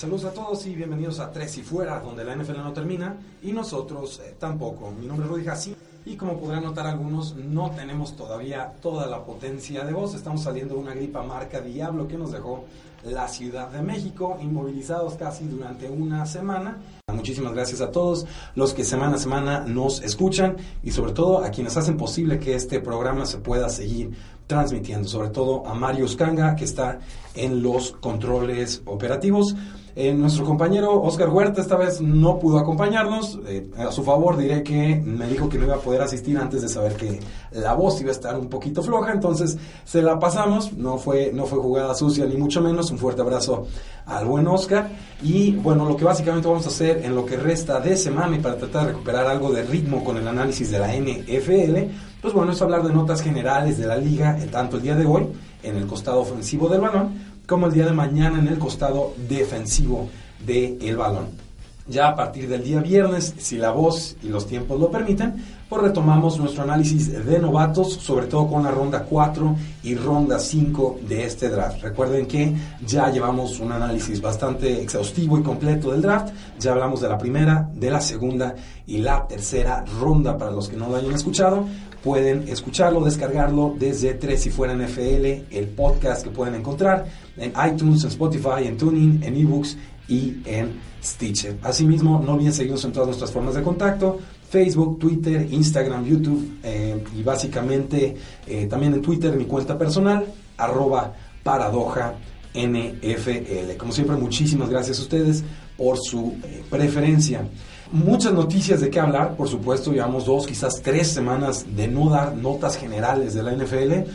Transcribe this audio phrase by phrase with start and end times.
[0.00, 3.52] Saludos a todos y bienvenidos a Tres y Fuera, donde la NFL no termina y
[3.52, 4.90] nosotros eh, tampoco.
[4.92, 9.22] Mi nombre es Rudy Jassi y como podrán notar algunos, no tenemos todavía toda la
[9.22, 10.14] potencia de voz.
[10.14, 12.64] Estamos saliendo de una gripa marca Diablo que nos dejó
[13.04, 16.78] la Ciudad de México, inmovilizados casi durante una semana.
[17.12, 21.50] Muchísimas gracias a todos los que semana a semana nos escuchan y sobre todo a
[21.50, 24.12] quienes hacen posible que este programa se pueda seguir
[24.50, 26.98] transmitiendo, sobre todo a Mario Scanga que está
[27.36, 29.54] en los controles operativos.
[29.96, 33.38] Eh, nuestro compañero Oscar Huerta esta vez no pudo acompañarnos.
[33.46, 36.62] Eh, a su favor diré que me dijo que no iba a poder asistir antes
[36.62, 37.20] de saber que
[37.52, 40.72] la voz iba a estar un poquito floja, entonces se la pasamos.
[40.72, 42.90] No fue, no fue jugada sucia ni mucho menos.
[42.90, 43.66] Un fuerte abrazo
[44.06, 44.90] al buen Oscar.
[45.22, 48.40] Y bueno, lo que básicamente vamos a hacer en lo que resta de semana y
[48.40, 52.52] para tratar de recuperar algo de ritmo con el análisis de la NFL, pues bueno,
[52.52, 55.26] es hablar de notas generales de la liga, tanto el día de hoy
[55.62, 60.08] en el costado ofensivo del balón como el día de mañana en el costado defensivo
[60.46, 61.50] del balón.
[61.88, 65.34] Ya a partir del día viernes, si la voz y los tiempos lo permiten,
[65.68, 71.00] pues retomamos nuestro análisis de novatos, sobre todo con la ronda 4 y ronda 5
[71.08, 71.82] de este draft.
[71.82, 72.54] Recuerden que
[72.86, 76.32] ya llevamos un análisis bastante exhaustivo y completo del draft.
[76.60, 78.54] Ya hablamos de la primera, de la segunda
[78.86, 80.38] y la tercera ronda.
[80.38, 81.66] Para los que no lo hayan escuchado,
[82.02, 87.06] pueden escucharlo, descargarlo desde 3 y fuera NFL, el podcast que pueden encontrar
[87.36, 89.76] en iTunes, en Spotify, en Tuning, en eBooks
[90.08, 91.58] y en Stitcher.
[91.62, 94.18] Asimismo, no olviden seguirnos en todas nuestras formas de contacto.
[94.48, 98.16] Facebook, Twitter, Instagram, YouTube eh, y básicamente
[98.46, 102.14] eh, también en Twitter mi cuenta personal, arroba paradoja
[102.52, 103.76] NFL.
[103.78, 105.44] Como siempre, muchísimas gracias a ustedes
[105.76, 107.46] por su eh, preferencia.
[107.92, 112.36] Muchas noticias de qué hablar, por supuesto, llevamos dos, quizás tres semanas de no dar
[112.36, 114.10] notas generales de la NFL,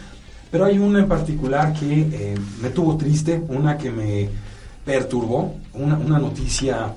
[0.49, 4.29] pero hay una en particular que me tuvo triste, una que me
[4.85, 6.93] perturbó, una, una noticia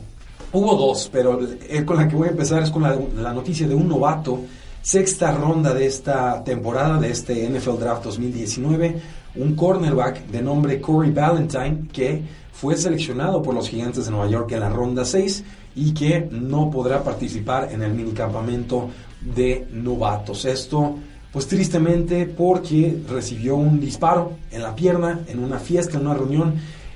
[0.50, 1.38] Hubo dos, pero
[1.84, 4.44] con la que voy a empezar es con la, la, noticia de un novato,
[4.80, 8.98] sexta ronda de esta temporada, de este NFL Draft 2019,
[9.36, 12.22] un cornerback de nombre Corey Valentine, que
[12.60, 15.44] fue seleccionado por los Gigantes de Nueva York en la ronda 6
[15.76, 18.88] y que no podrá participar en el minicampamento
[19.20, 20.44] de novatos.
[20.44, 20.96] Esto,
[21.32, 26.54] pues tristemente, porque recibió un disparo en la pierna en una fiesta, en una reunión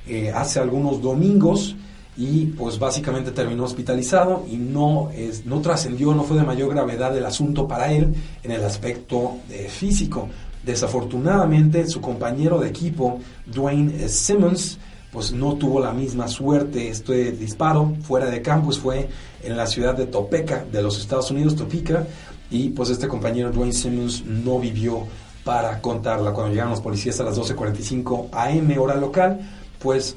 [0.09, 1.77] eh, hace algunos domingos
[2.17, 7.17] y pues básicamente terminó hospitalizado y no, es, no trascendió, no fue de mayor gravedad
[7.17, 8.13] el asunto para él
[8.43, 10.29] en el aspecto eh, físico.
[10.65, 14.79] Desafortunadamente su compañero de equipo, Dwayne Simmons,
[15.13, 16.89] pues no tuvo la misma suerte.
[16.89, 19.09] Este disparo fuera de campus fue
[19.43, 22.07] en la ciudad de Topeka, de los Estados Unidos, Topeka,
[22.51, 25.07] y pues este compañero Dwayne Simmons no vivió
[25.45, 26.33] para contarla.
[26.33, 29.41] Cuando llegaron los policías a las 12.45 am hora local,
[29.79, 30.17] pues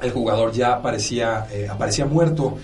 [0.00, 2.58] el jugador ya aparecía, eh, aparecía muerto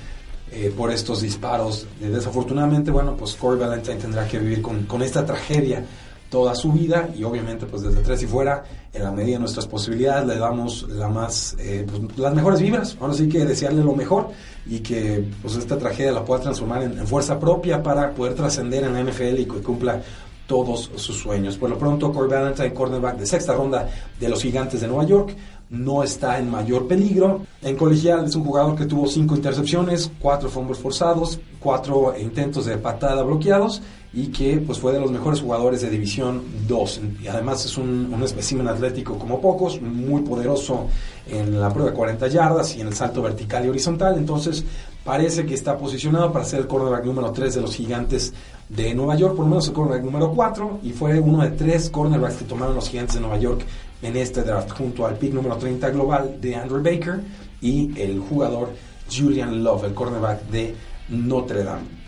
[0.51, 1.87] eh, por estos disparos.
[2.03, 5.85] Eh, desafortunadamente, bueno, pues Corey Valentine tendrá que vivir con, con, esta tragedia
[6.33, 9.67] toda su vida y obviamente pues desde tres y fuera, en la medida de nuestras
[9.67, 12.97] posibilidades, le damos la más, pues, las mejores vibras.
[12.99, 14.31] Ahora sí que desearle lo mejor
[14.65, 18.83] y que pues esta tragedia la pueda transformar en, en fuerza propia para poder trascender
[18.85, 20.01] en la NFL y que cumpla
[20.47, 21.59] todos sus sueños.
[21.59, 23.89] Por lo pronto, Corey Valentine, cornerback de sexta ronda
[24.19, 25.37] de los Gigantes de Nueva York,
[25.69, 27.43] no está en mayor peligro.
[27.61, 32.79] En colegial es un jugador que tuvo cinco intercepciones, cuatro fumbles forzados, cuatro intentos de
[32.79, 33.83] patada bloqueados
[34.15, 37.01] y que pues fue de los mejores jugadores de División 2.
[37.23, 40.89] Y además es un, un espécimen atlético como pocos, muy poderoso
[41.27, 44.17] en la prueba de 40 yardas y en el salto vertical y horizontal.
[44.19, 44.65] Entonces
[45.05, 48.33] parece que está posicionado para ser el cornerback número 3 de los gigantes
[48.69, 51.91] de Nueva York, por lo menos el cornerback número 4, y fue uno de tres
[51.91, 53.63] cornerbacks que tomaron los gigantes de Nueva York
[54.03, 57.21] en este draft, junto al pick número 30 global de Andrew Baker
[57.61, 58.71] y el jugador
[59.11, 60.75] Julian Love, el cornerback de
[61.09, 62.02] Notre Dame.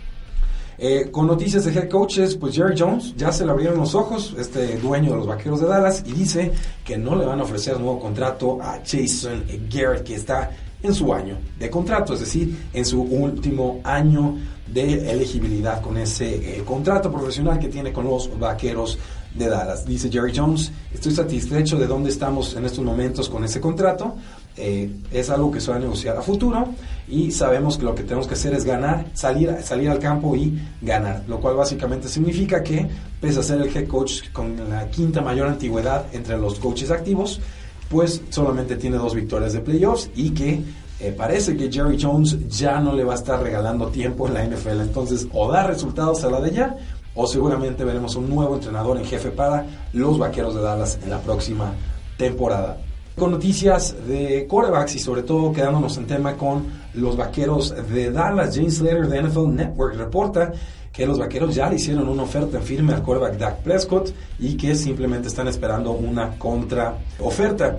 [0.78, 4.34] Eh, con noticias de head coaches, pues Jerry Jones ya se le abrieron los ojos,
[4.38, 6.52] este dueño de los vaqueros de Dallas, y dice
[6.84, 10.50] que no le van a ofrecer nuevo contrato a Jason Garrett, que está
[10.82, 14.36] en su año de contrato, es decir, en su último año
[14.66, 18.98] de elegibilidad con ese eh, contrato profesional que tiene con los Vaqueros
[19.34, 19.86] de Dallas.
[19.86, 24.14] Dice Jerry Jones, estoy satisfecho de dónde estamos en estos momentos con ese contrato.
[24.56, 26.68] Eh, es algo que se va a negociar a futuro
[27.08, 30.58] y sabemos que lo que tenemos que hacer es ganar, salir, salir al campo y
[30.80, 32.88] ganar, lo cual básicamente significa que,
[33.20, 37.40] pese a ser el head coach con la quinta mayor antigüedad entre los coaches activos,
[37.88, 40.62] pues solamente tiene dos victorias de playoffs y que
[41.00, 44.44] eh, parece que Jerry Jones ya no le va a estar regalando tiempo en la
[44.44, 44.80] NFL.
[44.80, 46.76] Entonces, o da resultados a la de ya,
[47.14, 51.20] o seguramente veremos un nuevo entrenador en jefe para los Vaqueros de Dallas en la
[51.20, 51.72] próxima
[52.16, 52.78] temporada.
[53.16, 56.64] Con noticias de quarterbacks y sobre todo quedándonos en tema con
[56.94, 60.52] los Vaqueros de Dallas, James Slater de NFL Network reporta
[60.92, 64.74] que los Vaqueros ya le hicieron una oferta firme al quarterback Dak Prescott y que
[64.74, 67.78] simplemente están esperando una contraoferta.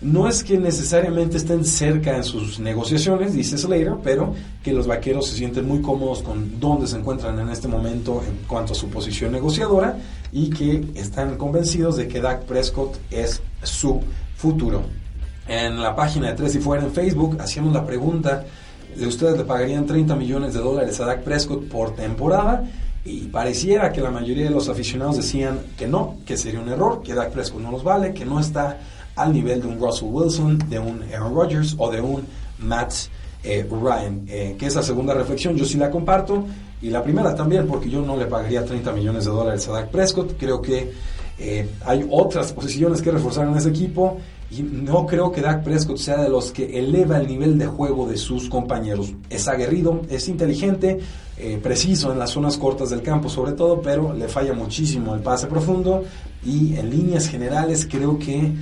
[0.00, 4.32] No es que necesariamente estén cerca en sus negociaciones, dice Slater, pero
[4.62, 8.46] que los vaqueros se sienten muy cómodos con dónde se encuentran en este momento en
[8.46, 9.98] cuanto a su posición negociadora
[10.30, 14.00] y que están convencidos de que Dak Prescott es su
[14.38, 14.82] futuro.
[15.48, 18.44] En la página de Tres y Fuera en Facebook hacíamos la pregunta
[18.96, 22.64] de ustedes le pagarían 30 millones de dólares a Dak Prescott por temporada
[23.04, 27.02] y pareciera que la mayoría de los aficionados decían que no, que sería un error,
[27.02, 28.78] que Dak Prescott no los vale, que no está
[29.16, 32.24] al nivel de un Russell Wilson, de un Aaron Rodgers o de un
[32.60, 32.92] Matt
[33.42, 34.24] eh, Ryan.
[34.28, 36.44] Eh, que esa segunda reflexión yo sí la comparto
[36.80, 39.88] y la primera también porque yo no le pagaría 30 millones de dólares a Dak
[39.90, 40.36] Prescott.
[40.38, 40.92] Creo que
[41.38, 44.18] eh, hay otras posiciones que reforzar en ese equipo
[44.50, 48.08] y no creo que Dak Prescott sea de los que eleva el nivel de juego
[48.08, 49.12] de sus compañeros.
[49.28, 51.00] Es aguerrido, es inteligente,
[51.62, 55.48] preciso en las zonas cortas del campo sobre todo, pero le falla muchísimo el pase
[55.48, 56.02] profundo
[56.44, 58.54] y en líneas generales creo que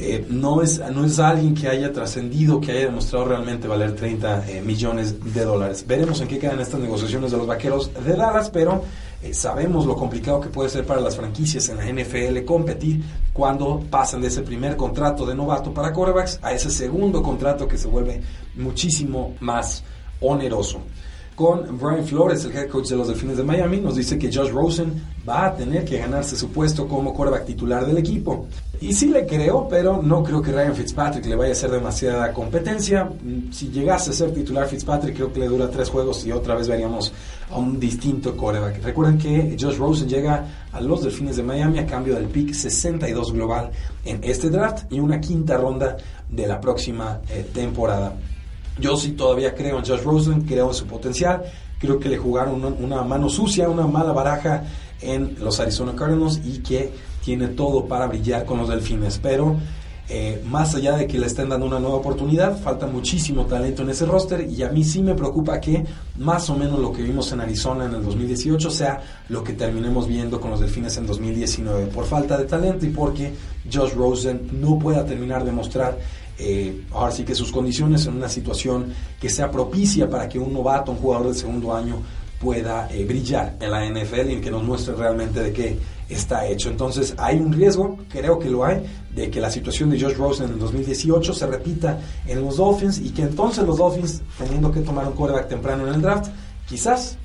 [0.00, 4.48] eh, no, es, no es alguien que haya trascendido, que haya demostrado realmente valer 30
[4.48, 5.84] eh, millones de dólares.
[5.88, 8.84] Veremos en qué quedan estas negociaciones de los vaqueros de Dallas, pero
[9.22, 13.80] eh, sabemos lo complicado que puede ser para las franquicias en la NFL competir cuando
[13.90, 17.88] pasan de ese primer contrato de novato para quarterbacks a ese segundo contrato que se
[17.88, 18.22] vuelve
[18.54, 19.82] muchísimo más
[20.20, 20.80] oneroso
[21.38, 24.50] con Brian Flores, el head coach de los Delfines de Miami, nos dice que Josh
[24.50, 28.48] Rosen va a tener que ganarse su puesto como quarterback titular del equipo.
[28.80, 32.32] Y sí le creo, pero no creo que Ryan Fitzpatrick le vaya a hacer demasiada
[32.32, 33.04] competencia.
[33.04, 36.56] Mm, si llegase a ser titular Fitzpatrick, creo que le dura tres juegos y otra
[36.56, 37.12] vez veríamos
[37.50, 38.82] a un distinto quarterback.
[38.82, 43.32] Recuerden que Josh Rosen llega a los Delfines de Miami a cambio del pick 62
[43.32, 43.70] global
[44.04, 45.96] en este draft y una quinta ronda
[46.28, 48.14] de la próxima eh, temporada.
[48.78, 51.42] Yo sí todavía creo en Josh Rosen, creo en su potencial.
[51.78, 54.64] Creo que le jugaron una, mano sucia, una mala baraja
[55.00, 56.92] en los Arizona Cardinals y que
[57.24, 59.18] tiene todo para brillar con los Delfines.
[59.22, 59.56] Pero
[60.10, 63.90] eh, más allá de que le estén dando una nueva oportunidad, falta muchísimo talento en
[63.90, 65.84] ese roster y a mí sí me preocupa que
[66.16, 70.08] más o menos lo que vimos en Arizona en el 2018 sea lo que terminemos
[70.08, 73.34] viendo con los Delfines en 2019 por falta de talento y porque
[73.70, 75.98] Josh Rosen no pueda terminar de mostrar
[76.38, 80.52] eh, ahora sí que sus condiciones en una situación que sea propicia para que un
[80.52, 81.96] novato, un jugador del segundo año,
[82.40, 86.70] pueda eh, brillar en la NFL y que nos muestre realmente de qué está hecho.
[86.70, 90.46] Entonces hay un riesgo, creo que lo hay, de que la situación de Josh Rosen
[90.46, 94.80] en el 2018 se repita en los Dolphins y que entonces los Dolphins, teniendo que
[94.80, 96.30] tomar un quarterback temprano en el draft,
[96.68, 97.16] quizás,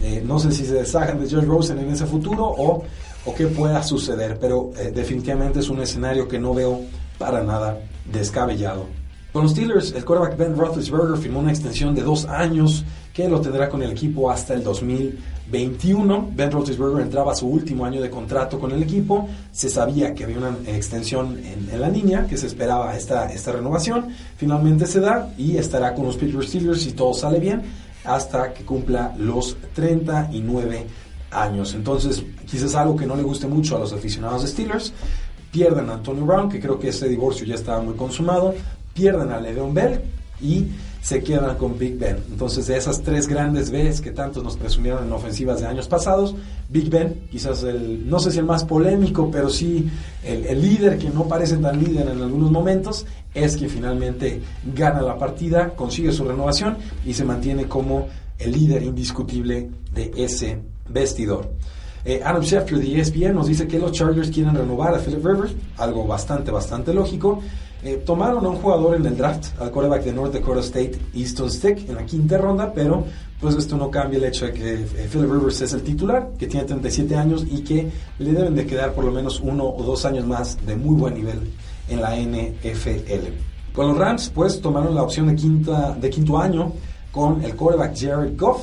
[0.00, 2.82] eh, no sé si se deshagan de Josh Rosen en ese futuro o,
[3.24, 6.80] o qué pueda suceder, pero definitivamente es un escenario que no veo
[7.18, 7.78] para nada
[8.10, 8.86] descabellado.
[9.32, 13.40] Con los Steelers, el quarterback Ben Roethlisberger firmó una extensión de dos años que lo
[13.40, 16.30] tendrá con el equipo hasta el 2021.
[16.34, 19.28] Ben Roethlisberger entraba a su último año de contrato con el equipo.
[19.52, 24.08] Se sabía que había una extensión en, la línea, que se esperaba esta, esta renovación.
[24.36, 27.62] Finalmente se da y estará con los Pittsburgh Steelers si todo sale bien
[28.04, 30.86] hasta que cumpla los 39
[31.30, 31.74] años.
[31.74, 34.92] Entonces, quizás algo que no le guste mucho a los aficionados de Steelers,
[35.50, 38.54] pierden a Antonio Brown, que creo que ese divorcio ya estaba muy consumado,
[38.94, 40.00] pierden a Le'Veon Bell
[40.40, 40.68] y
[41.02, 42.16] se quedan con Big Ben.
[42.30, 46.34] Entonces, de esas tres grandes Bs que tantos nos presumieron en ofensivas de años pasados,
[46.68, 49.90] Big Ben, quizás el, no sé si el más polémico, pero sí
[50.24, 53.04] el, líder que no parece tan líder en algunos momentos,
[53.34, 54.40] es quien finalmente
[54.74, 58.06] gana la partida, consigue su renovación y se mantiene como
[58.38, 61.50] el líder indiscutible de ese vestidor.
[62.04, 65.52] Eh, Adam Schefter de ESPN nos dice que los Chargers quieren renovar a Philip Rivers,
[65.78, 67.42] algo bastante, bastante lógico.
[67.84, 71.50] Eh, tomaron a un jugador en el draft, al quarterback de North Dakota State, Easton
[71.50, 73.04] Stick, en la quinta ronda, pero
[73.40, 76.46] pues esto no cambia el hecho de que eh, Philip Rivers es el titular, que
[76.46, 80.04] tiene 37 años y que le deben de quedar por lo menos uno o dos
[80.04, 81.40] años más de muy buen nivel
[81.88, 83.32] en la NFL.
[83.74, 86.72] Con los Rams, pues tomaron la opción de, quinta, de quinto año
[87.10, 88.62] con el quarterback Jared Goff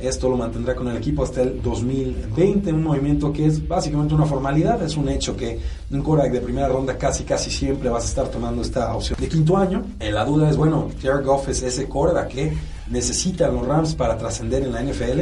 [0.00, 4.24] Esto lo mantendrá con el equipo hasta el 2020, un movimiento que es básicamente una
[4.24, 5.58] formalidad, es un hecho que
[5.90, 9.28] un quarterback de primera ronda casi casi siempre vas a estar tomando esta opción de
[9.28, 9.84] quinto año.
[9.98, 12.52] Eh, la duda es, bueno, Jared Goff es ese quarterback que
[12.88, 15.20] necesitan los Rams para trascender en la NFL.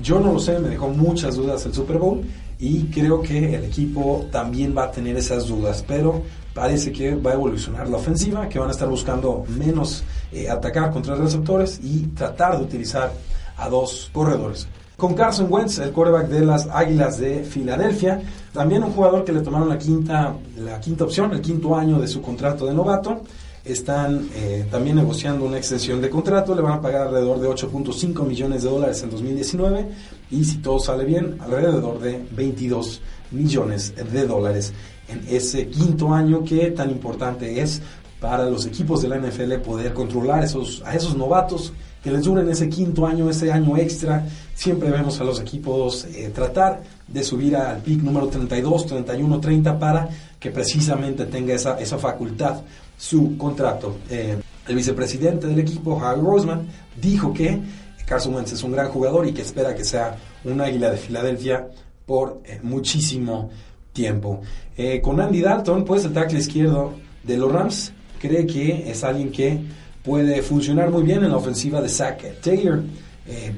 [0.00, 2.22] Yo no lo sé, me dejó muchas dudas el Super Bowl
[2.58, 6.22] y creo que el equipo también va a tener esas dudas, pero
[6.54, 10.90] parece que va a evolucionar la ofensiva, que van a estar buscando menos eh, atacar
[10.90, 13.12] contra los receptores y tratar de utilizar
[13.62, 14.66] a dos corredores.
[14.96, 19.40] Con Carson Wentz, el quarterback de las Águilas de Filadelfia, también un jugador que le
[19.40, 23.22] tomaron la quinta, la quinta opción, el quinto año de su contrato de novato.
[23.64, 28.26] Están eh, también negociando una extensión de contrato, le van a pagar alrededor de 8.5
[28.26, 29.88] millones de dólares en 2019
[30.32, 33.00] y si todo sale bien, alrededor de 22
[33.30, 34.72] millones de dólares
[35.08, 37.82] en ese quinto año que tan importante es
[38.20, 42.48] para los equipos de la NFL poder controlar esos, a esos novatos que les duren
[42.48, 44.26] ese quinto año, ese año extra.
[44.54, 49.78] Siempre vemos a los equipos eh, tratar de subir al pick número 32, 31, 30
[49.78, 52.62] para que precisamente tenga esa, esa facultad
[52.98, 53.98] su contrato.
[54.10, 56.66] Eh, el vicepresidente del equipo, Harry Roseman,
[57.00, 57.60] dijo que
[58.04, 61.68] Carson Wentz es un gran jugador y que espera que sea un águila de Filadelfia
[62.04, 63.50] por eh, muchísimo
[63.92, 64.40] tiempo.
[65.02, 69.60] con Andy Dalton, pues el tackle izquierdo de los Rams, cree que es alguien que
[70.02, 72.82] puede funcionar muy bien en la ofensiva de Zach Taylor.
[73.26, 73.52] Eh,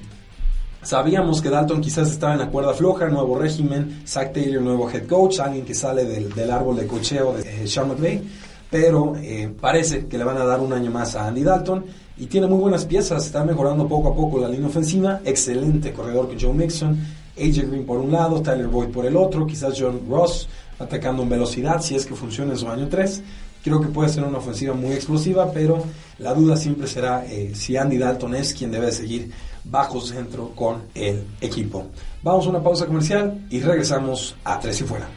[0.83, 5.07] sabíamos que Dalton quizás estaba en la cuerda floja, nuevo régimen, Zach Taylor, nuevo head
[5.07, 8.23] coach, alguien que sale del, árbol de cocheo de eh, Sean McVay,
[8.71, 11.85] pero eh, parece que le van a dar un año más a Andy Dalton
[12.17, 16.29] y tiene muy buenas piezas, está mejorando poco a poco la línea ofensiva, excelente corredor
[16.29, 16.99] con Joe Mixon,
[17.37, 20.49] AJ Green por un lado, Tyler Boyd por el otro, quizás John Ross
[20.79, 23.23] atacando en velocidad si es que funciona en su año 3.
[23.63, 25.83] Creo que puede ser una ofensiva muy explosiva, pero
[26.19, 29.31] la duda siempre será eh, si Andy Dalton es quien debe seguir
[29.65, 31.87] bajo centro con el equipo.
[32.23, 35.09] Vamos a una pausa comercial y regresamos a Tres y Fuera.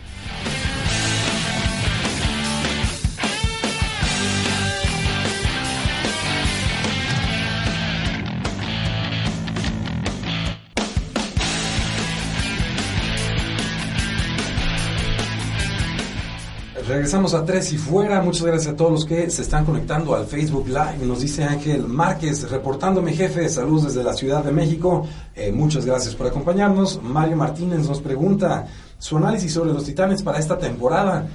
[16.98, 18.24] Regresamos a Tres y Fuera.
[18.24, 21.06] Muchas gracias a todos los que se están conectando al Facebook Live.
[21.06, 23.48] Nos dice Ángel Márquez, reportándome jefe.
[23.50, 25.06] Saludos desde la Ciudad de México.
[25.36, 27.00] Eh, muchas gracias por acompañarnos.
[27.04, 28.66] Mario Martínez nos pregunta
[28.98, 31.28] su análisis sobre los Titanes para esta temporada.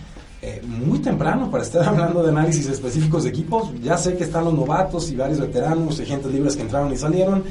[0.42, 3.70] Eh, muy temprano para estar hablando de análisis específicos de equipos.
[3.84, 6.96] Ya sé que están los novatos y varios veteranos y gente libres que entraron y
[6.96, 7.44] salieron.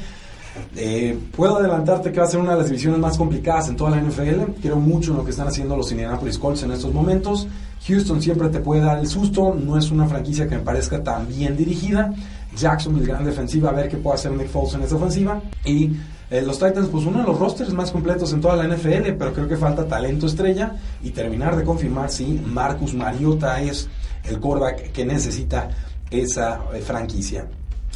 [0.76, 3.90] Eh, puedo adelantarte que va a ser una de las divisiones más complicadas en toda
[3.90, 4.60] la NFL.
[4.60, 7.46] Quiero mucho en lo que están haciendo los Indianapolis Colts en estos momentos.
[7.86, 9.54] Houston siempre te puede dar el susto.
[9.54, 12.12] No es una franquicia que me parezca tan bien dirigida.
[12.56, 15.40] Jackson, el gran defensiva, a ver qué puede hacer Nick Foles en esa ofensiva.
[15.64, 15.92] Y
[16.30, 19.32] eh, los Titans, pues uno de los rosters más completos en toda la NFL, pero
[19.32, 23.88] creo que falta talento estrella y terminar de confirmar si Marcus Mariota es
[24.24, 25.70] el quarterback que necesita
[26.10, 27.46] esa eh, franquicia.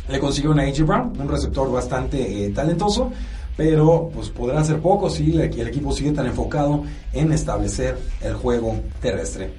[0.08, 3.10] Le consiguió a AJ Brown, un receptor bastante eh, talentoso,
[3.56, 8.76] pero pues podrá ser poco si el, equipo sigue tan enfocado en establecer el juego
[9.00, 9.50] terrestre.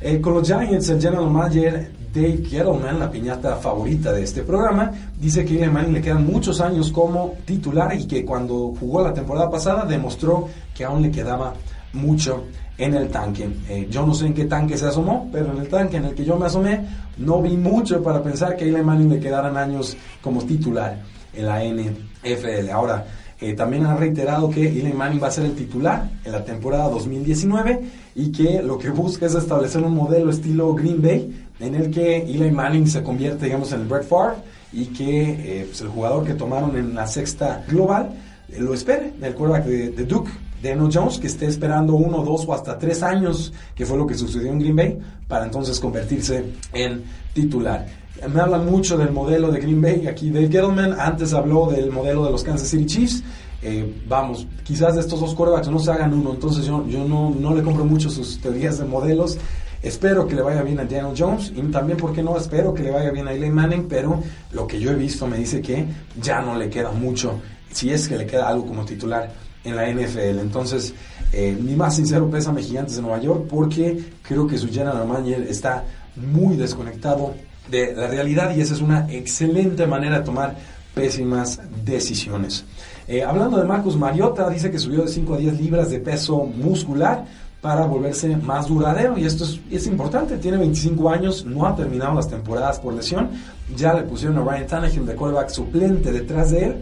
[0.00, 4.92] Eh, con los Giants, el general manager Dave Gettleman, la piñata favorita de este programa,
[5.18, 9.12] dice que a Manning le quedan muchos años como titular y que cuando jugó la
[9.12, 11.54] temporada pasada demostró que aún le quedaba
[11.92, 12.44] mucho
[12.78, 13.48] en el tanque.
[13.68, 16.14] Eh, yo no sé en qué tanque se asomó, pero en el tanque en el
[16.14, 16.80] que yo me asomé
[17.18, 20.96] no vi mucho para pensar que a Eli Manning le quedaran años como titular
[21.34, 22.70] en la NFL.
[22.70, 23.04] Ahora,
[23.40, 26.88] eh, también ha reiterado que Eli Manning va a ser el titular en la temporada
[26.88, 27.80] 2019
[28.14, 32.18] y que lo que busca es establecer un modelo estilo Green Bay en el que
[32.18, 34.36] Eli Manning se convierte, digamos, en el Brett Favre
[34.72, 38.10] y que eh, pues, el jugador que tomaron en la sexta global
[38.56, 40.30] lo espere, el quarterback de, de Duke
[40.62, 44.14] Daniel Jones, que esté esperando uno, dos o hasta tres años, que fue lo que
[44.14, 47.86] sucedió en Green Bay, para entonces convertirse en titular.
[48.32, 52.24] Me hablan mucho del modelo de Green Bay, aquí Dave Gettleman, antes habló del modelo
[52.24, 53.22] de los Kansas City Chiefs.
[53.62, 57.30] Eh, vamos, quizás de estos dos quarterbacks no se hagan uno, entonces yo, yo no,
[57.30, 59.38] no le compro mucho sus teorías de modelos.
[59.82, 62.36] Espero que le vaya bien a Daniel Jones y también, ¿por qué no?
[62.36, 64.20] Espero que le vaya bien a Eli Manning, pero
[64.52, 65.86] lo que yo he visto me dice que
[66.20, 69.30] ya no le queda mucho, si es que le queda algo como titular
[69.68, 70.40] en la NFL.
[70.40, 70.94] Entonces,
[71.32, 75.46] eh, mi más sincero pésame Gigantes de Nueva York porque creo que su general manager
[75.48, 75.84] está
[76.16, 77.34] muy desconectado
[77.70, 80.56] de la realidad y esa es una excelente manera de tomar
[80.94, 82.64] pésimas decisiones.
[83.06, 86.44] Eh, hablando de Marcus Mariota, dice que subió de 5 a 10 libras de peso
[86.44, 87.24] muscular
[87.60, 92.14] para volverse más duradero y esto es, es, importante, tiene 25 años, no ha terminado
[92.14, 93.30] las temporadas por lesión,
[93.76, 96.76] ya le pusieron a Ryan Tannehill de quarterback suplente detrás de él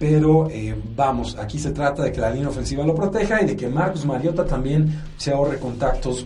[0.00, 3.54] pero eh, vamos, aquí se trata de que la línea ofensiva lo proteja y de
[3.54, 6.24] que Marcus Mariota también se ahorre contactos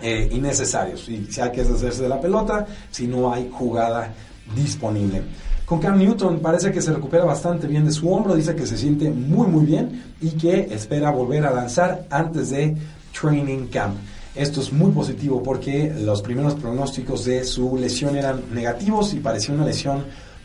[0.00, 1.06] eh, innecesarios.
[1.10, 4.14] Y si hay que deshacerse de la pelota, si no hay jugada
[4.56, 5.20] disponible.
[5.66, 8.78] Con Cam Newton parece que se recupera bastante bien de su hombro, dice que se
[8.78, 12.74] siente muy muy bien y que espera volver a lanzar antes de
[13.12, 13.94] Training Camp.
[14.34, 19.54] Esto es muy positivo porque los primeros pronósticos de su lesión eran negativos y parecía
[19.54, 20.04] una lesión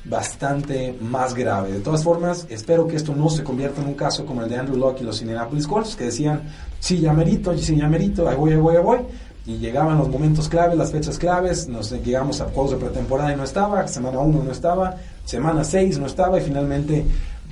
[0.09, 1.71] bastante más grave.
[1.73, 4.57] De todas formas, espero que esto no se convierta en un caso como el de
[4.57, 6.43] Andrew Locke y los Indianapolis Colts, que decían,
[6.79, 8.99] sí, ya merito, sí, ya merito, ahí voy, ahí voy, ahí voy,
[9.45, 13.35] y llegaban los momentos claves, las fechas claves, nos llegamos a juegos de pretemporada y
[13.35, 17.05] no estaba, semana 1 no estaba, semana 6 no estaba y finalmente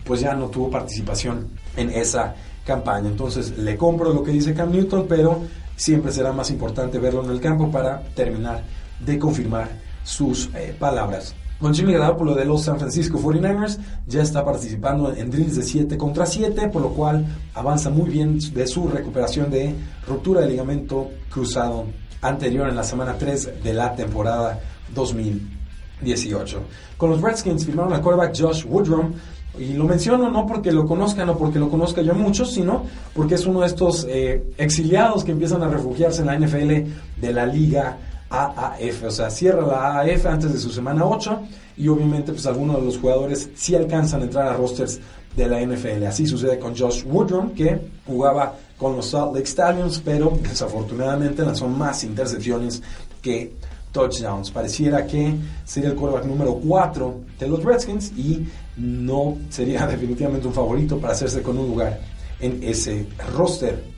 [0.03, 1.47] pues ya no tuvo participación
[1.77, 2.35] en esa
[2.65, 3.07] campaña.
[3.07, 5.41] Entonces le compro lo que dice Cam Newton, pero
[5.75, 8.63] siempre será más importante verlo en el campo para terminar
[8.99, 9.69] de confirmar
[10.03, 11.33] sus eh, palabras.
[11.59, 15.97] Con Jimmy Garoppolo de los San Francisco 49ers ya está participando en drills de 7
[15.97, 19.73] contra 7, por lo cual avanza muy bien de su recuperación de
[20.05, 21.85] ruptura de ligamento cruzado
[22.21, 24.59] anterior en la semana 3 de la temporada
[24.93, 26.61] 2018.
[26.97, 29.13] Con los Redskins firmaron al quarterback Josh Woodrum,
[29.57, 32.83] y lo menciono no porque lo conozcan o porque lo conozca yo mucho, sino
[33.13, 37.33] porque es uno de estos eh, exiliados que empiezan a refugiarse en la NFL de
[37.33, 37.97] la liga
[38.29, 41.39] AAF, o sea, cierra la AAF antes de su semana 8
[41.77, 44.99] y obviamente pues algunos de los jugadores sí alcanzan a entrar a rosters
[45.35, 46.05] de la NFL.
[46.05, 51.67] Así sucede con Josh Woodrum, que jugaba con los Salt Lake Stallions, pero desafortunadamente lanzó
[51.67, 52.81] más intercepciones
[53.21, 53.53] que
[53.91, 54.51] touchdowns.
[54.51, 58.45] Pareciera que sería el quarterback número 4 de los Redskins y
[58.77, 61.99] no sería definitivamente un favorito para hacerse con un lugar
[62.39, 63.94] en ese roster.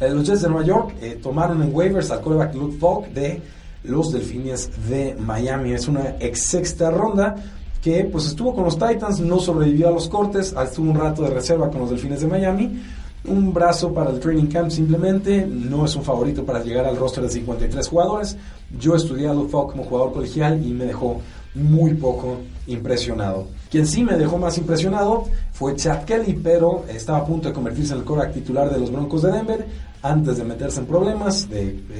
[0.00, 3.42] Eh, los Jets de Nueva York eh, tomaron en waivers al quarterback Luke Falk de
[3.84, 5.72] los Delfines de Miami.
[5.72, 7.36] Es una ex sexta ronda
[7.82, 11.30] que pues estuvo con los Titans, no sobrevivió a los cortes, estuvo un rato de
[11.30, 12.82] reserva con los Delfines de Miami.
[13.26, 17.22] Un brazo para el training camp simplemente, no es un favorito para llegar al roster
[17.22, 18.36] de 53 jugadores.
[18.78, 21.20] Yo estudié a Luke Falk como jugador colegial y me dejó
[21.54, 23.48] muy poco impresionado.
[23.70, 27.92] Quien sí me dejó más impresionado fue Chad Kelly, pero estaba a punto de convertirse
[27.92, 29.66] en el quarterback titular de los Broncos de Denver
[30.02, 31.48] antes de meterse en problemas,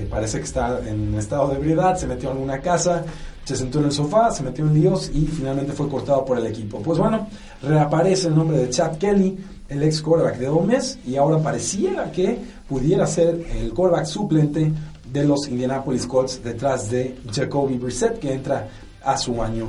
[0.09, 3.05] parece que está en estado de ebriedad, se metió en una casa,
[3.45, 6.47] se sentó en el sofá, se metió en líos y finalmente fue cortado por el
[6.47, 6.81] equipo.
[6.81, 7.27] Pues bueno,
[7.63, 12.39] reaparece el nombre de Chad Kelly, el ex quarterback de Gómez, y ahora pareciera que
[12.69, 14.73] pudiera ser el quarterback suplente
[15.13, 18.69] de los Indianapolis Colts detrás de Jacoby Brissett, que entra
[19.03, 19.69] a su año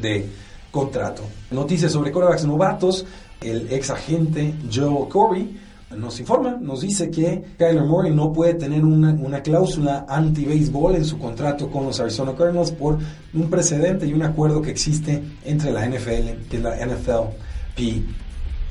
[0.00, 0.26] de
[0.70, 1.24] contrato.
[1.50, 3.04] Noticias sobre quarterbacks novatos,
[3.40, 5.59] el ex agente Joe Corey
[5.96, 11.18] nos informa, nos dice que Kyler Murray no puede tener una, cláusula anti-béisbol en su
[11.18, 12.98] contrato con los Arizona Cardinals por
[13.34, 17.80] un precedente y un acuerdo que existe entre la NFL y la NFLP.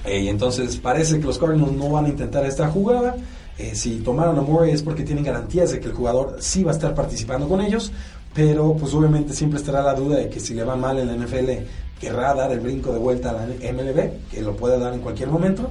[0.06, 3.18] Y entonces parece que los Cardinals no van a intentar esta jugada.
[3.58, 6.72] Eh, si tomaron a Murray es porque tienen garantías de que el jugador sí va
[6.72, 7.92] a estar participando con ellos,
[8.34, 11.26] pero pues obviamente siempre estará la duda de que si le va mal en la
[11.26, 11.66] NFL
[12.00, 15.28] querrá dar el brinco de vuelta a la MLB, que lo puede dar en cualquier
[15.28, 15.70] momento.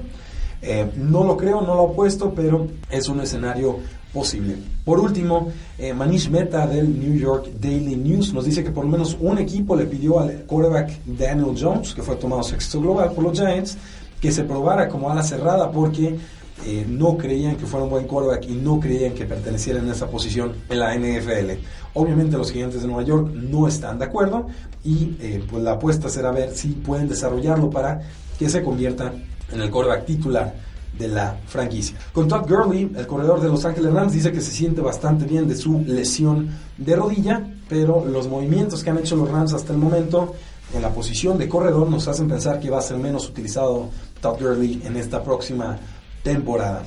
[0.61, 3.79] Eh, no lo creo, no lo apuesto, pero es un escenario
[4.13, 4.55] posible.
[4.83, 8.89] Por último, eh, Manish Mehta del New York Daily News nos dice que por lo
[8.89, 13.23] menos un equipo le pidió al quarterback Daniel Jones, que fue tomado sexto global por
[13.23, 13.77] los Giants,
[14.19, 16.17] que se probara como ala cerrada porque
[16.65, 20.07] eh, no creían que fuera un buen quarterback y no creían que perteneciera en esa
[20.07, 21.51] posición en la NFL.
[21.93, 24.47] Obviamente los gigantes de Nueva York no están de acuerdo
[24.83, 25.05] y
[25.49, 28.01] pues la apuesta será ver si pueden desarrollarlo para
[28.37, 29.13] que se convierta
[29.51, 30.53] en el quarterback titular
[30.97, 31.97] de la franquicia.
[32.13, 35.47] Con Todd Gurley, el corredor de Los Ángeles Rams, dice que se siente bastante bien
[35.47, 39.79] de su lesión de rodilla, pero los movimientos que han hecho los Rams hasta el
[39.79, 40.35] momento
[40.73, 43.89] en la posición de corredor nos hacen pensar que va a ser menos utilizado
[44.21, 45.77] Todd Gurley en esta próxima
[46.23, 46.83] temporada.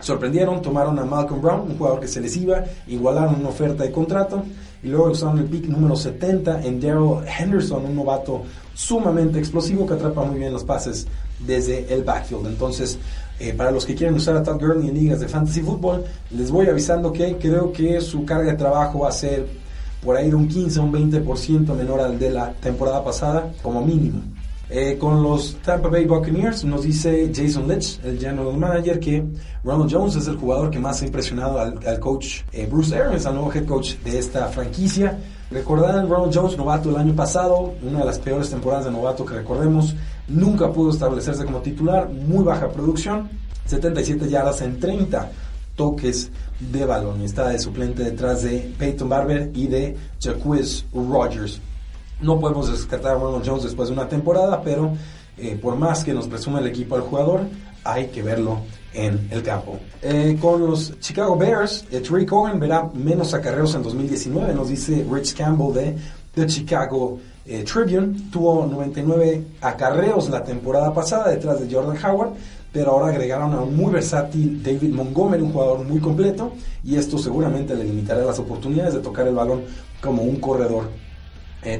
[0.00, 3.90] Sorprendieron, tomaron a Malcolm Brown, un jugador que se les iba, igualaron una oferta de
[3.90, 4.44] contrato
[4.82, 8.42] y luego usaron el pick número 70 en Daryl Henderson, un novato
[8.74, 11.08] sumamente explosivo que atrapa muy bien los pases
[11.38, 12.46] desde el backfield.
[12.46, 12.98] Entonces,
[13.40, 16.50] eh, para los que quieren usar a Todd Gurley en ligas de fantasy football, les
[16.50, 19.46] voy avisando que creo que su carga de trabajo va a ser
[20.04, 23.84] por ahí de un 15 o un 20% menor al de la temporada pasada, como
[23.84, 24.22] mínimo.
[24.70, 29.24] Eh, con los Tampa Bay Buccaneers nos dice Jason Litch, el general manager, que
[29.64, 33.34] Ronald Jones es el jugador que más ha impresionado al, coach eh, Bruce Arians, al
[33.34, 35.18] nuevo head coach de esta franquicia.
[35.50, 39.34] Recordarán Ronald Jones, novato el año pasado, una de las peores temporadas de novato que
[39.34, 39.94] recordemos,
[40.28, 43.28] nunca pudo establecerse como titular, muy baja producción,
[43.66, 45.30] 77 yardas en 30
[45.76, 47.22] toques de balón.
[47.22, 51.60] Está de suplente detrás de Peyton Barber y de Jacquizz Rogers.
[52.20, 54.92] No podemos descartar a Ronald Jones después de una temporada, pero
[55.36, 57.42] eh, por más que nos presume el equipo al jugador,
[57.84, 58.60] hay que verlo
[58.92, 59.78] en el campo.
[60.02, 65.06] Eh, con los Chicago Bears, eh, Trey Cohen verá menos acarreos en 2019, nos dice
[65.08, 65.94] Rich Campbell
[66.34, 68.30] de Chicago eh, Tribune.
[68.30, 72.30] Tuvo 99 acarreos la temporada pasada detrás de Jordan Howard,
[72.72, 76.52] pero ahora agregaron a un muy versátil David Montgomery, un jugador muy completo,
[76.84, 79.62] y esto seguramente le limitará las oportunidades de tocar el balón
[80.00, 80.84] como un corredor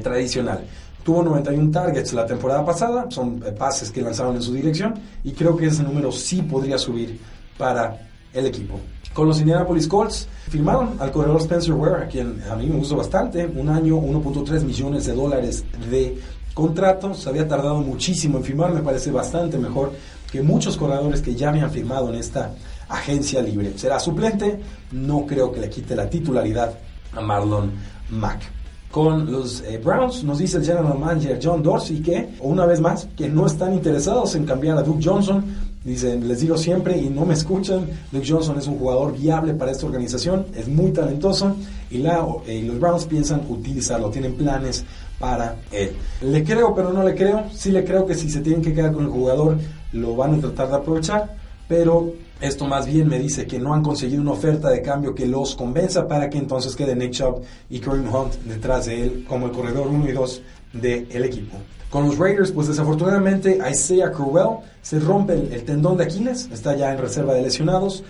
[0.03, 0.65] tradicional.
[1.03, 5.31] Tuvo 91 targets la temporada pasada, son eh, pases que lanzaron en su dirección y
[5.31, 7.19] creo que ese número sí podría subir
[7.57, 8.79] para el equipo.
[9.13, 12.95] Con los Indianapolis Colts firmaron al corredor Spencer Ware, a quien a mí me gustó
[12.95, 16.17] bastante, un año 1.3 millones de dólares de
[16.53, 19.93] contrato, se había tardado muchísimo en firmar, me parece bastante mejor
[20.31, 22.53] que muchos corredores que ya habían firmado en esta
[22.87, 23.73] agencia libre.
[23.77, 24.59] Será suplente,
[24.91, 26.77] no creo que le quite la titularidad
[27.13, 27.71] a Marlon
[28.11, 28.59] Mack
[28.91, 30.23] con los eh, Browns.
[30.23, 34.35] Nos dice el general manager John Dorsey que, una vez más, que no están interesados
[34.35, 35.43] en cambiar a Duke Johnson.
[35.83, 39.71] Dicen, les digo siempre y no me escuchan, Duke Johnson es un jugador viable para
[39.71, 41.55] esta organización, es muy talentoso
[41.89, 44.83] y, la, eh, los Browns piensan utilizarlo, tienen planes
[45.19, 45.91] para él.
[46.21, 47.45] Le creo, pero no le creo.
[47.53, 49.57] Sí le creo que si se tienen que quedar con el jugador,
[49.93, 51.35] lo van a tratar de aprovechar,
[51.67, 55.27] pero esto más bien me dice que no han conseguido una oferta de cambio que
[55.27, 59.47] los convenza para que entonces quede Nick Chubb y Kareem Hunt detrás de él como
[59.47, 60.41] el corredor 1 y 2
[60.73, 61.57] del equipo.
[61.89, 66.91] Con los Raiders, pues desafortunadamente Isaiah Crowell se rompe el, tendón de Aquiles, está ya
[66.91, 68.03] en reserva de lesionados,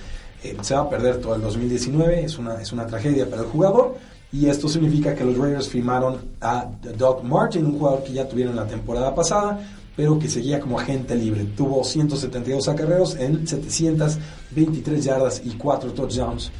[0.44, 3.48] eh, se va a perder todo el 2019, es una, es una tragedia para el
[3.48, 3.98] jugador.
[4.32, 8.56] Y esto significa que los Raiders firmaron a Doug Martin, un jugador que ya tuvieron
[8.56, 9.60] la temporada pasada,
[10.00, 11.44] pero que seguía como agente libre.
[11.58, 16.54] Tuvo 172 acarreos en 723 yardas y 4 touchdowns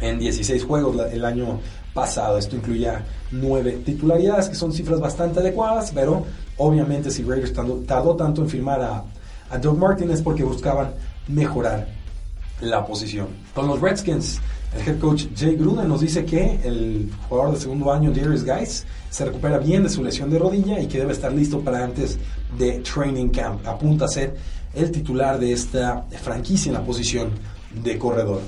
[0.00, 1.58] en 16 juegos el año
[1.92, 2.38] pasado.
[2.38, 6.24] Esto incluía 9 titularidades, que son cifras bastante adecuadas, pero
[6.58, 9.04] obviamente si Raiders tardó, tanto en firmar a,
[9.50, 10.92] a Doug Martin es porque buscaban
[11.26, 11.88] mejorar
[12.60, 13.26] la posición.
[13.52, 14.40] Con los Redskins,
[14.74, 18.84] el head coach Jay Gruden nos dice que el jugador de segundo año, Darius Guys,
[19.10, 22.18] se recupera bien de su lesión de rodilla y que debe estar listo para antes
[22.56, 23.66] de training camp.
[23.66, 24.36] Apunta a ser
[24.74, 27.30] el titular de esta franquicia en la posición
[27.82, 28.42] de corredor.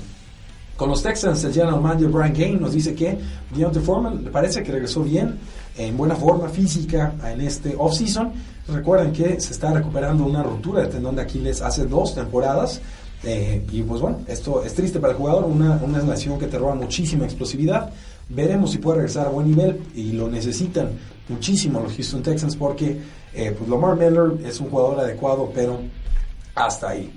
[0.77, 3.17] Con los Texans, el general manager Brian Kane nos dice que
[3.55, 5.37] Deontay Foreman le parece que regresó bien,
[5.77, 8.31] en buena forma física en este offseason.
[8.67, 12.81] Recuerden que se está recuperando una ruptura de tendón de Aquiles hace dos temporadas
[13.23, 16.57] eh, y pues bueno, esto es triste para el jugador, una, una nación que te
[16.57, 17.91] roba muchísima explosividad.
[18.29, 20.89] Veremos si puede regresar a buen nivel y lo necesitan
[21.29, 22.99] muchísimo los Houston Texans porque
[23.33, 25.79] eh, pues Lamar Miller es un jugador adecuado, pero
[26.55, 27.11] hasta ahí.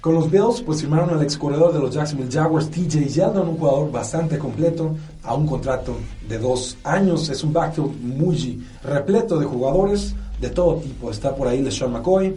[0.00, 3.56] Con los Bills, pues firmaron al ex corredor de los Jacksonville Jaguars, TJ Yeldon, un
[3.56, 5.96] jugador bastante completo, a un contrato
[6.28, 7.28] de dos años.
[7.28, 11.10] Es un backfield muy repleto de jugadores de todo tipo.
[11.10, 12.36] Está por ahí LeSean McCoy,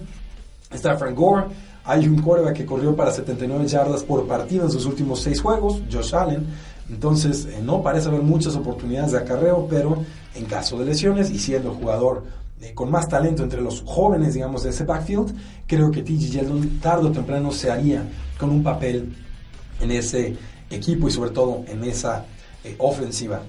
[0.71, 1.45] está Frank Gore,
[1.83, 5.81] hay un quarterback que corrió para 79 yardas por partido en sus últimos seis juegos,
[5.91, 6.45] Josh Allen.
[6.89, 10.03] Entonces, eh, no parece haber muchas oportunidades de acarreo, pero
[10.35, 12.23] en caso de lesiones y siendo el jugador
[12.61, 16.79] eh, con más talento entre los jóvenes, digamos, de ese backfield, creo que TG Yeldon
[16.79, 19.15] tarde o temprano se haría con un papel
[19.79, 20.35] en ese
[20.69, 22.25] equipo y sobre todo en esa
[22.63, 23.41] eh, ofensiva.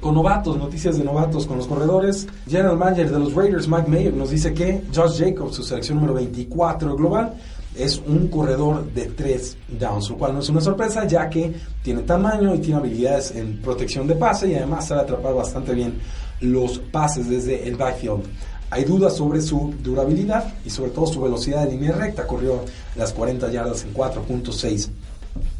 [0.00, 2.26] Con novatos, noticias de novatos con los corredores.
[2.48, 6.14] General Manager de los Raiders, Mike Mayer, nos dice que Josh Jacobs, su selección número
[6.14, 7.34] 24 global,
[7.76, 12.02] es un corredor de tres downs, lo cual no es una sorpresa ya que tiene
[12.02, 16.00] tamaño y tiene habilidades en protección de pase y además sabe atrapar bastante bien
[16.40, 18.24] los pases desde el backfield.
[18.70, 22.26] Hay dudas sobre su durabilidad y sobre todo su velocidad de línea recta.
[22.26, 22.64] Corrió
[22.96, 24.88] las 40 yardas en 4.6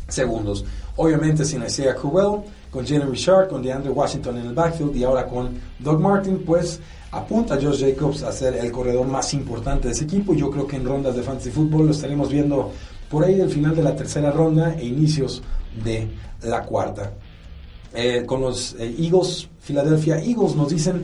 [0.06, 0.64] segundos.
[0.96, 5.26] Obviamente sin Isaiah Crowell, con Jalen Richard, con DeAndre Washington en el backfield y ahora
[5.26, 6.80] con Doug Martin, pues
[7.10, 10.34] apunta a Josh Jacobs a ser el corredor más importante de ese equipo.
[10.34, 12.70] Yo creo que en rondas de fantasy fútbol lo estaremos viendo
[13.10, 15.42] por ahí del final de la tercera ronda e inicios
[15.84, 16.08] de
[16.42, 17.12] la cuarta.
[17.92, 21.02] Eh, con los eh, Eagles, Philadelphia Eagles nos dicen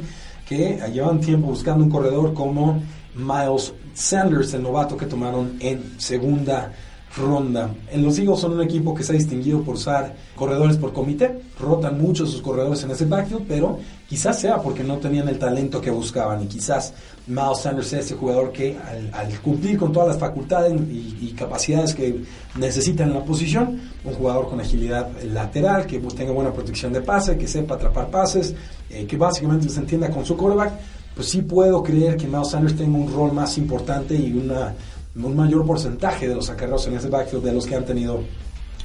[0.49, 2.81] que llevan tiempo buscando un corredor como
[3.17, 6.73] Miles Sanders, el novato que tomaron en segunda
[7.17, 7.75] ronda.
[7.91, 11.41] En los Eagles son un equipo que se ha distinguido por usar corredores por comité,
[11.59, 15.81] rotan mucho sus corredores en ese backfield, pero quizás sea porque no tenían el talento
[15.81, 16.93] que buscaban y quizás
[17.27, 18.77] Miles Sanders sea ese jugador que
[19.13, 22.23] al, cumplir con todas las facultades y, capacidades que
[22.59, 27.37] necesitan en la posición, un jugador con agilidad lateral, que tenga buena protección de pase,
[27.37, 28.55] que sepa atrapar pases,
[28.89, 30.73] eh, que básicamente se entienda con su quarterback,
[31.15, 34.75] pues sí puedo creer que Miles Sanders tenga un rol más importante y una
[35.25, 38.21] un mayor porcentaje de los acarreos en ese backfield de los que han tenido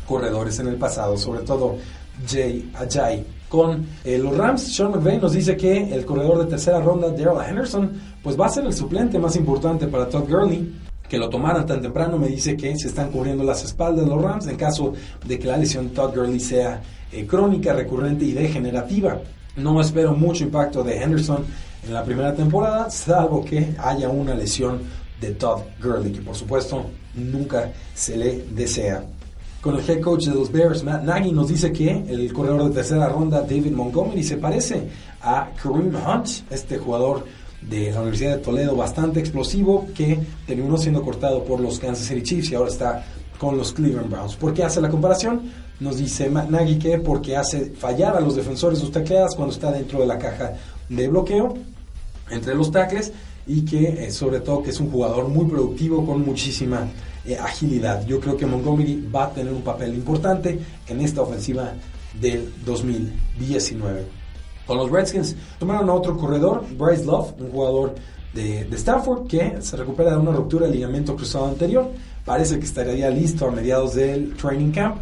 [0.08, 1.78] corredores en el pasado, sobre todo
[2.28, 3.26] Jay Ajayi.
[3.50, 7.50] Con eh, los Rams, Sean McVay nos dice que el corredor de tercera ronda, Daryl
[7.50, 7.91] Henderson,
[8.24, 10.74] pues va a ser el suplente más importante para Todd Gurley
[11.12, 14.48] que lo tomaran tan temprano me dice que se están cubriendo las espaldas los Rams
[14.48, 14.94] en caso
[15.26, 19.20] de que la lesión de Todd Gurley sea eh, crónica, recurrente y degenerativa.
[19.58, 21.44] No espero mucho impacto de Henderson
[21.86, 24.80] en la primera temporada, salvo que haya una lesión
[25.22, 29.06] de Todd Gurley, que por supuesto nunca se le desea.
[29.62, 32.76] Con el head coach de los Bears, Matt Nagy, nos dice que el corredor de
[32.76, 34.88] tercera ronda, David Montgomery, se parece
[35.22, 37.26] a Kareem Hunt, este jugador
[37.62, 42.24] de la Universidad de Toledo, bastante explosivo, que terminó siendo cortado por los Kansas City
[42.24, 43.06] Chiefs y ahora está
[43.38, 44.36] con los Cleveland Browns.
[44.36, 45.42] ¿Por qué hace la comparación?
[45.80, 49.72] Nos dice Matt Nagy que porque hace fallar a los defensores sus tacleadas cuando está
[49.72, 50.54] dentro de la caja
[50.90, 51.54] de bloqueo
[52.32, 53.12] entre los tackles
[53.48, 56.88] y que eh, sobre todo que es un jugador muy productivo con muchísima
[57.26, 58.06] eh, agilidad.
[58.06, 61.74] Yo creo que Montgomery va a tener un papel importante en esta ofensiva
[62.20, 64.06] del 2019.
[64.66, 67.96] Con los Redskins tomaron a otro corredor, Bryce Love, un jugador
[68.34, 71.90] de, de, Stanford que se recupera de una ruptura del ligamento cruzado anterior.
[72.24, 74.98] Parece que estaría listo a mediados del training camp.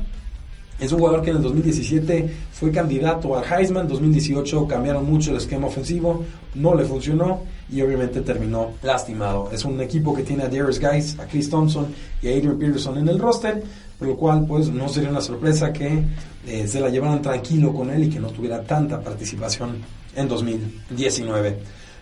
[0.80, 5.38] Es un jugador que en el 2017 fue candidato al Heisman, 2018 cambiaron mucho el
[5.38, 6.24] esquema ofensivo,
[6.56, 9.50] no le funcionó y obviamente terminó lastimado.
[9.52, 11.88] Es un equipo que tiene a Darius Guys, a Chris Thompson
[12.22, 13.64] y a Adrian Peterson en el roster,
[13.98, 16.04] por lo cual pues no sería una sorpresa que
[16.48, 19.78] eh, se la llevaran tranquilo con él y que no tuviera tanta participación
[20.16, 21.58] en 2019.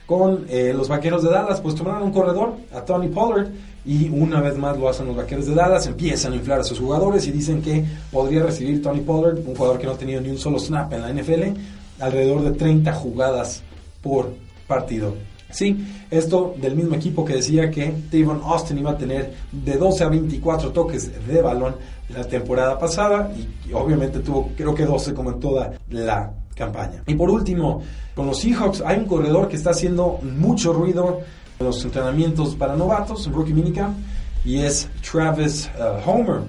[0.05, 3.49] Con eh, los Vaqueros de Dallas, pues tomaron un corredor, a Tony Pollard,
[3.85, 6.79] y una vez más lo hacen los Vaqueros de Dallas, empiezan a inflar a sus
[6.79, 10.29] jugadores y dicen que podría recibir Tony Pollard, un jugador que no ha tenido ni
[10.29, 11.59] un solo snap en la NFL,
[11.99, 13.63] alrededor de 30 jugadas
[14.01, 14.33] por
[14.65, 15.13] partido.
[15.49, 20.03] Sí, esto del mismo equipo que decía que Tavon Austin iba a tener de 12
[20.03, 21.75] a 24 toques de balón
[22.09, 27.03] la temporada pasada y, obviamente tuvo creo que 12 como en toda la campaña.
[27.07, 27.81] Y por último,
[28.13, 31.21] con los Seahawks hay un corredor que está haciendo mucho ruido
[31.59, 33.97] en los entrenamientos para novatos, en Rookie Minicamp,
[34.43, 36.41] y es Travis uh, Homer,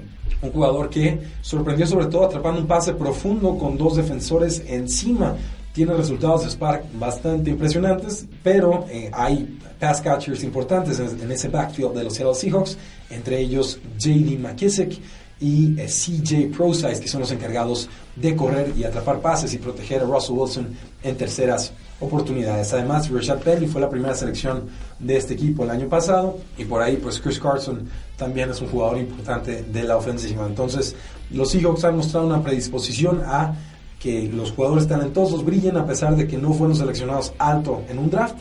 [0.42, 5.37] un jugador que sorprendió sobre todo atrapando un pase profundo con dos defensores encima
[5.78, 11.94] tiene resultados de Spark bastante impresionantes, pero eh, hay pass catchers importantes en, ese backfield
[11.94, 12.76] de los Seattle Seahawks,
[13.10, 15.00] entre ellos JD McKissick
[15.38, 20.02] y eh, CJ Prosize, que son los encargados de correr y atrapar pases y proteger
[20.02, 20.66] a Russell Wilson
[21.04, 22.72] en terceras oportunidades.
[22.72, 24.64] Además, Rashad Penny fue la primera selección
[24.98, 28.66] de este equipo el año pasado y por ahí pues Chris Carson también es un
[28.66, 30.44] jugador importante de la ofensiva.
[30.44, 30.96] Entonces,
[31.30, 33.54] los Seahawks han mostrado una predisposición a
[33.98, 38.11] que los jugadores talentosos brillen a pesar de que no fueron seleccionados alto en un
[38.11, 38.37] draft,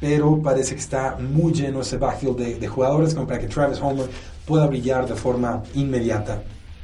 [0.00, 4.08] pero parece que está muy lleno ese backfield de, jugadores como para que Travis Homer
[4.46, 6.42] pueda brillar de forma inmediata.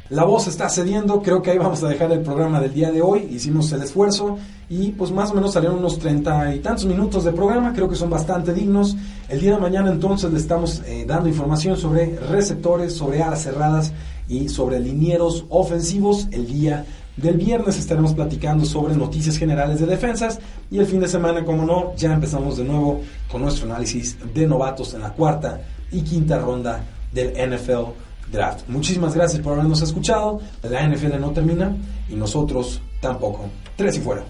[0.09, 3.03] La voz está cediendo, creo que ahí vamos a dejar el programa del día de
[3.03, 7.25] hoy, hicimos el esfuerzo y pues más o menos salieron unos treinta y tantos minutos
[7.25, 8.97] de programa, creo que son bastante dignos.
[9.29, 13.93] El día de mañana entonces le estamos eh, dando información sobre receptores, sobre alas cerradas
[14.29, 16.85] y sobre linieros ofensivos el día
[17.17, 20.39] del viernes estaremos platicando sobre noticias generales de defensas
[20.71, 24.47] y el fin de semana, como no, ya empezamos de nuevo con nuestro análisis de
[24.47, 27.91] novatos en la cuarta y quinta ronda del NFL
[28.31, 28.69] Draft.
[28.69, 30.41] Muchísimas gracias por habernos escuchado.
[30.63, 31.75] La NFL no termina
[32.11, 33.47] y nosotros tampoco.
[33.77, 34.25] Tres y fuera.